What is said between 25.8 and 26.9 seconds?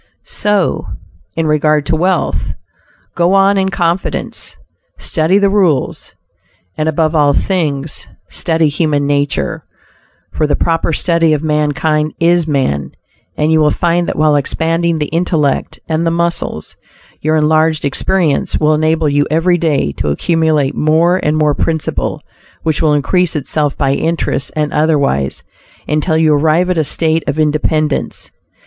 until you arrive at a